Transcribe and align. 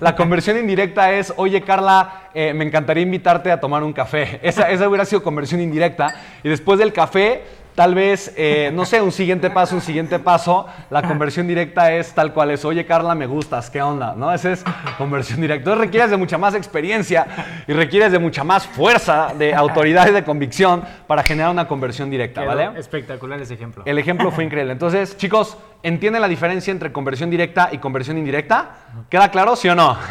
La 0.00 0.16
conversión 0.16 0.58
indirecta 0.58 1.12
es, 1.12 1.32
oye 1.36 1.62
Carla, 1.62 2.28
eh, 2.34 2.52
me 2.54 2.64
encantaría 2.64 3.02
invitarte 3.02 3.50
a 3.50 3.60
tomar 3.60 3.82
un 3.82 3.92
café. 3.92 4.40
Esa, 4.42 4.70
esa 4.70 4.88
hubiera 4.88 5.04
sido 5.04 5.22
conversión 5.22 5.60
indirecta. 5.60 6.14
Y 6.42 6.48
después 6.48 6.78
del 6.78 6.92
café, 6.92 7.42
tal 7.74 7.94
vez, 7.94 8.32
eh, 8.36 8.70
no 8.72 8.84
sé, 8.84 9.00
un 9.00 9.12
siguiente 9.12 9.50
paso, 9.50 9.74
un 9.74 9.80
siguiente 9.80 10.18
paso, 10.18 10.66
la 10.90 11.02
conversión 11.02 11.46
directa 11.46 11.92
es 11.92 12.12
tal 12.12 12.32
cual 12.32 12.50
es, 12.52 12.64
oye 12.64 12.86
Carla, 12.86 13.14
me 13.14 13.26
gustas, 13.26 13.70
¿qué 13.70 13.82
onda? 13.82 14.14
¿No? 14.16 14.32
Esa 14.32 14.52
es 14.52 14.64
conversión 14.96 15.40
directa. 15.40 15.58
Entonces 15.58 15.80
requieres 15.80 16.10
de 16.10 16.16
mucha 16.16 16.38
más 16.38 16.54
experiencia 16.54 17.26
y 17.66 17.72
requieres 17.72 18.12
de 18.12 18.18
mucha 18.18 18.44
más 18.44 18.66
fuerza, 18.66 19.32
de 19.36 19.54
autoridad 19.54 20.08
y 20.08 20.12
de 20.12 20.24
convicción 20.24 20.82
para 21.06 21.22
generar 21.22 21.50
una 21.50 21.66
conversión 21.66 22.10
directa, 22.10 22.42
Quedó 22.42 22.54
¿vale? 22.54 22.78
Espectacular 22.78 23.40
ese 23.40 23.54
ejemplo. 23.54 23.82
El 23.86 23.98
ejemplo 23.98 24.30
fue 24.30 24.44
increíble. 24.44 24.72
Entonces, 24.72 25.16
chicos, 25.16 25.56
¿entienden 25.82 26.22
la 26.22 26.28
diferencia 26.28 26.70
entre 26.70 26.92
conversión 26.92 27.30
directa 27.30 27.70
y 27.72 27.78
conversión 27.78 28.18
indirecta? 28.18 28.70
¿Queda 29.08 29.30
claro, 29.30 29.56
sí 29.56 29.68
o 29.68 29.74
no? 29.74 29.98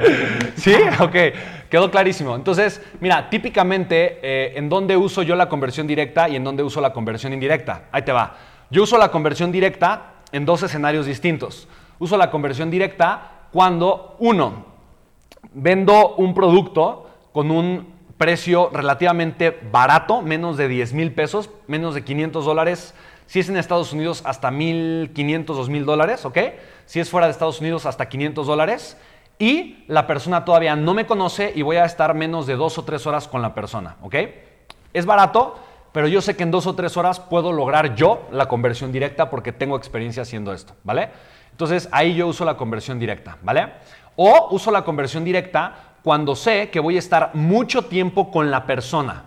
¿Sí? 0.56 0.74
Ok, 1.00 1.16
quedó 1.68 1.90
clarísimo. 1.90 2.34
Entonces, 2.36 2.82
mira, 3.00 3.30
típicamente, 3.30 4.18
eh, 4.22 4.52
¿en 4.56 4.68
dónde 4.68 4.96
uso 4.96 5.22
yo 5.22 5.36
la 5.36 5.48
conversión 5.48 5.86
directa 5.86 6.28
y 6.28 6.36
en 6.36 6.44
dónde 6.44 6.62
uso 6.62 6.80
la 6.80 6.92
conversión 6.92 7.32
indirecta? 7.32 7.84
Ahí 7.92 8.02
te 8.02 8.12
va. 8.12 8.36
Yo 8.70 8.82
uso 8.82 8.98
la 8.98 9.10
conversión 9.10 9.50
directa 9.50 10.14
en 10.32 10.44
dos 10.44 10.62
escenarios 10.62 11.06
distintos. 11.06 11.68
Uso 11.98 12.16
la 12.16 12.30
conversión 12.30 12.70
directa 12.70 13.48
cuando, 13.52 14.16
uno, 14.20 14.66
vendo 15.52 16.14
un 16.16 16.34
producto 16.34 17.08
con 17.32 17.50
un 17.50 18.00
precio 18.16 18.70
relativamente 18.72 19.58
barato, 19.72 20.22
menos 20.22 20.56
de 20.56 20.68
10 20.68 20.92
mil 20.92 21.12
pesos, 21.12 21.50
menos 21.66 21.94
de 21.94 22.04
500 22.04 22.44
dólares. 22.44 22.94
Si 23.26 23.40
es 23.40 23.48
en 23.48 23.56
Estados 23.56 23.92
Unidos, 23.92 24.22
hasta 24.26 24.50
1.500, 24.50 25.46
2.000 25.46 25.84
dólares, 25.84 26.24
¿ok? 26.24 26.38
Si 26.84 27.00
es 27.00 27.08
fuera 27.08 27.28
de 27.28 27.32
Estados 27.32 27.60
Unidos, 27.60 27.86
hasta 27.86 28.08
500 28.08 28.46
dólares. 28.46 28.96
Y 29.40 29.84
la 29.88 30.06
persona 30.06 30.44
todavía 30.44 30.76
no 30.76 30.92
me 30.92 31.06
conoce 31.06 31.50
y 31.56 31.62
voy 31.62 31.78
a 31.78 31.86
estar 31.86 32.12
menos 32.14 32.46
de 32.46 32.56
dos 32.56 32.76
o 32.76 32.84
tres 32.84 33.06
horas 33.06 33.26
con 33.26 33.40
la 33.40 33.54
persona, 33.54 33.96
¿ok? 34.02 34.14
Es 34.92 35.06
barato, 35.06 35.58
pero 35.92 36.06
yo 36.06 36.20
sé 36.20 36.36
que 36.36 36.42
en 36.42 36.50
dos 36.50 36.66
o 36.66 36.74
tres 36.74 36.98
horas 36.98 37.20
puedo 37.20 37.50
lograr 37.50 37.94
yo 37.94 38.28
la 38.32 38.48
conversión 38.48 38.92
directa 38.92 39.30
porque 39.30 39.52
tengo 39.52 39.78
experiencia 39.78 40.24
haciendo 40.24 40.52
esto, 40.52 40.74
¿vale? 40.84 41.08
Entonces 41.52 41.88
ahí 41.90 42.14
yo 42.14 42.26
uso 42.26 42.44
la 42.44 42.58
conversión 42.58 42.98
directa, 42.98 43.38
¿vale? 43.42 43.72
O 44.14 44.48
uso 44.50 44.70
la 44.70 44.84
conversión 44.84 45.24
directa 45.24 45.96
cuando 46.02 46.36
sé 46.36 46.68
que 46.68 46.78
voy 46.78 46.96
a 46.96 46.98
estar 46.98 47.30
mucho 47.32 47.86
tiempo 47.86 48.30
con 48.30 48.50
la 48.50 48.66
persona. 48.66 49.24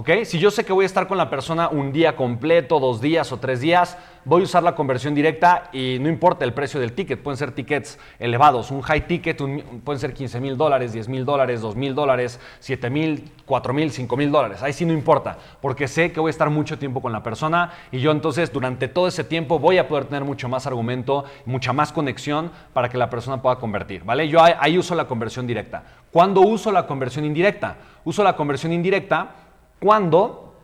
¿Ok? 0.00 0.10
Si 0.26 0.38
yo 0.38 0.52
sé 0.52 0.64
que 0.64 0.72
voy 0.72 0.84
a 0.84 0.86
estar 0.86 1.08
con 1.08 1.18
la 1.18 1.28
persona 1.28 1.66
un 1.70 1.90
día 1.90 2.14
completo, 2.14 2.78
dos 2.78 3.00
días 3.00 3.32
o 3.32 3.38
tres 3.38 3.60
días, 3.60 3.98
voy 4.24 4.42
a 4.42 4.44
usar 4.44 4.62
la 4.62 4.76
conversión 4.76 5.12
directa 5.12 5.70
y 5.72 5.98
no 6.00 6.08
importa 6.08 6.44
el 6.44 6.52
precio 6.52 6.78
del 6.78 6.92
ticket, 6.92 7.20
pueden 7.20 7.36
ser 7.36 7.50
tickets 7.50 7.98
elevados. 8.20 8.70
Un 8.70 8.80
high 8.82 9.08
ticket 9.08 9.40
un- 9.40 9.80
pueden 9.84 9.98
ser 9.98 10.14
15 10.14 10.38
mil 10.38 10.56
dólares, 10.56 10.92
10 10.92 11.08
mil 11.08 11.24
dólares, 11.24 11.60
2 11.62 11.74
mil 11.74 11.96
dólares, 11.96 12.38
7 12.60 12.90
mil, 12.90 13.28
4 13.44 13.74
mil, 13.74 13.90
5 13.90 14.16
mil 14.16 14.30
dólares. 14.30 14.62
Ahí 14.62 14.72
sí 14.72 14.86
no 14.86 14.92
importa, 14.92 15.36
porque 15.60 15.88
sé 15.88 16.12
que 16.12 16.20
voy 16.20 16.28
a 16.28 16.30
estar 16.30 16.48
mucho 16.48 16.78
tiempo 16.78 17.02
con 17.02 17.10
la 17.10 17.24
persona 17.24 17.72
y 17.90 17.98
yo 17.98 18.12
entonces 18.12 18.52
durante 18.52 18.86
todo 18.86 19.08
ese 19.08 19.24
tiempo 19.24 19.58
voy 19.58 19.78
a 19.78 19.88
poder 19.88 20.04
tener 20.04 20.22
mucho 20.22 20.48
más 20.48 20.68
argumento, 20.68 21.24
mucha 21.44 21.72
más 21.72 21.90
conexión 21.92 22.52
para 22.72 22.88
que 22.88 22.98
la 22.98 23.10
persona 23.10 23.42
pueda 23.42 23.56
convertir. 23.56 24.04
¿Vale? 24.04 24.28
Yo 24.28 24.40
ahí, 24.40 24.54
ahí 24.60 24.78
uso 24.78 24.94
la 24.94 25.08
conversión 25.08 25.44
directa. 25.48 25.82
¿Cuándo 26.12 26.42
uso 26.42 26.70
la 26.70 26.86
conversión 26.86 27.24
indirecta? 27.24 27.78
Uso 28.04 28.22
la 28.22 28.36
conversión 28.36 28.72
indirecta 28.72 29.47
cuando 29.80 30.54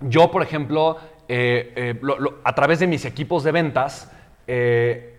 yo, 0.00 0.30
por 0.30 0.42
ejemplo, 0.42 0.98
eh, 1.28 1.72
eh, 1.76 2.00
a 2.44 2.54
través 2.54 2.78
de 2.78 2.86
mis 2.86 3.04
equipos 3.04 3.44
de 3.44 3.52
ventas, 3.52 4.12
eh, 4.46 5.16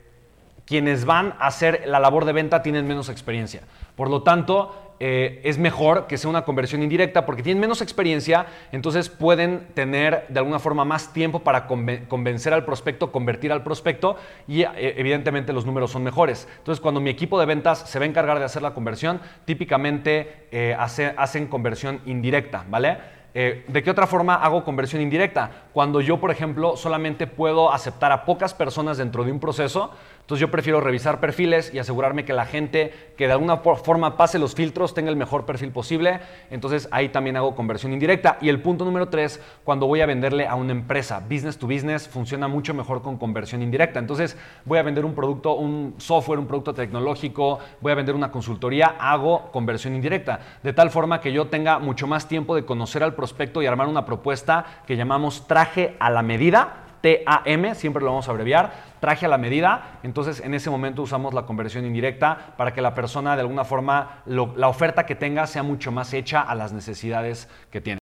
quienes 0.66 1.06
van 1.06 1.34
a 1.40 1.48
hacer 1.48 1.84
la 1.86 2.00
labor 2.00 2.26
de 2.26 2.34
venta 2.34 2.62
tienen 2.62 2.88
menos 2.88 3.10
experiencia. 3.10 3.62
Por 3.96 4.10
lo 4.10 4.24
tanto, 4.24 4.86
es 5.02 5.58
mejor 5.58 6.08
que 6.08 6.18
sea 6.18 6.30
una 6.30 6.44
conversión 6.44 6.84
indirecta 6.84 7.26
porque 7.26 7.42
tienen 7.42 7.62
menos 7.62 7.82
experiencia, 7.82 8.48
entonces 8.74 9.08
pueden 9.08 9.68
tener 9.74 10.26
de 10.28 10.40
alguna 10.40 10.60
forma 10.60 10.84
más 10.84 11.14
tiempo 11.14 11.40
para 11.40 11.70
conven- 11.70 12.06
convencer 12.10 12.54
al 12.54 12.66
prospecto, 12.66 13.10
convertir 13.10 13.54
al 13.54 13.64
prospecto 13.64 14.18
y 14.46 14.64
evidentemente 14.76 15.54
los 15.54 15.66
números 15.66 15.92
son 15.92 16.04
mejores. 16.04 16.50
Entonces, 16.58 16.82
cuando 16.82 17.00
mi 17.00 17.10
equipo 17.10 17.40
de 17.40 17.46
ventas 17.46 17.80
se 17.90 17.98
va 17.98 18.04
a 18.04 18.10
encargar 18.10 18.40
de 18.40 18.46
hacer 18.46 18.62
la 18.62 18.74
conversión, 18.74 19.22
típicamente 19.46 20.76
hace- 20.78 21.14
hacen 21.16 21.48
conversión 21.48 22.02
indirecta, 22.06 22.66
¿vale? 22.70 22.98
Eh, 23.34 23.66
¿De 23.68 23.84
qué 23.84 23.92
otra 23.92 24.08
forma 24.08 24.36
hago 24.36 24.64
conversión 24.64 25.02
indirecta? 25.02 25.52
Cuando 25.74 26.02
yo, 26.02 26.20
por 26.20 26.32
ejemplo, 26.32 26.76
solamente 26.76 27.28
puedo 27.28 27.72
aceptar 27.72 28.12
a 28.12 28.26
pocas 28.26 28.54
personas 28.54 28.98
dentro 28.98 29.24
de 29.24 29.32
un 29.32 29.40
proceso, 29.40 29.92
entonces 30.30 30.42
yo 30.42 30.52
prefiero 30.52 30.80
revisar 30.80 31.20
perfiles 31.20 31.74
y 31.74 31.80
asegurarme 31.80 32.24
que 32.24 32.34
la 32.34 32.46
gente 32.46 32.94
que 33.18 33.26
de 33.26 33.34
alguna 33.34 33.58
forma 33.58 34.16
pase 34.16 34.38
los 34.38 34.54
filtros 34.54 34.94
tenga 34.94 35.10
el 35.10 35.16
mejor 35.16 35.44
perfil 35.48 35.72
posible. 35.72 36.20
Entonces 36.52 36.88
ahí 36.92 37.10
también 37.10 37.36
hago 37.36 37.56
conversión 37.56 37.94
indirecta. 37.94 38.38
Y 38.40 38.50
el 38.50 38.62
punto 38.62 38.86
número 38.86 39.10
tres, 39.10 39.42
cuando 39.64 39.88
voy 39.88 40.02
a 40.02 40.06
venderle 40.06 40.46
a 40.46 40.54
una 40.54 40.72
empresa, 40.72 41.20
business 41.28 41.58
to 41.58 41.66
business, 41.66 42.08
funciona 42.08 42.48
mucho 42.48 42.76
mejor 42.76 43.02
con 43.02 43.18
conversión 43.18 43.64
indirecta. 43.64 43.98
Entonces 43.98 44.38
voy 44.66 44.78
a 44.78 44.84
vender 44.84 45.04
un 45.04 45.16
producto, 45.16 45.56
un 45.56 45.96
software, 45.98 46.38
un 46.38 46.46
producto 46.46 46.76
tecnológico, 46.76 47.58
voy 47.82 47.92
a 47.92 47.96
vender 47.96 48.14
una 48.14 48.30
consultoría, 48.30 48.98
hago 49.00 49.50
conversión 49.52 49.96
indirecta. 49.96 50.42
De 50.62 50.74
tal 50.74 50.92
forma 50.92 51.22
que 51.22 51.34
yo 51.34 51.48
tenga 51.48 51.80
mucho 51.80 52.06
más 52.06 52.28
tiempo 52.28 52.54
de 52.54 52.66
conocer 52.66 53.02
al 53.02 53.16
prospecto 53.16 53.64
y 53.64 53.66
armar 53.66 53.88
una 53.88 54.06
propuesta 54.06 54.84
que 54.86 54.96
llamamos 54.96 55.48
traje 55.48 55.96
a 56.00 56.12
la 56.12 56.22
medida. 56.22 56.86
TAM, 57.02 57.76
siempre 57.76 58.04
lo 58.04 58.10
vamos 58.10 58.28
a 58.28 58.32
abreviar, 58.32 58.72
traje 59.00 59.26
a 59.26 59.30
la 59.30 59.38
medida, 59.38 60.00
entonces 60.04 60.42
en 60.42 60.54
ese 60.54 60.70
momento 60.70 61.02
usamos 61.02 61.34
la 61.34 61.44
conversión 61.44 61.86
indirecta 61.86 62.54
para 62.58 62.74
que 62.74 62.82
la 62.82 62.94
persona 62.94 63.36
de 63.36 63.42
alguna 63.42 63.66
forma, 63.66 64.22
la 64.26 64.68
oferta 64.68 65.06
que 65.06 65.16
tenga 65.16 65.48
sea 65.48 65.64
mucho 65.64 65.92
más 65.92 66.14
hecha 66.14 66.42
a 66.42 66.56
las 66.56 66.74
necesidades 66.74 67.50
que 67.72 67.82
tiene. 67.82 67.98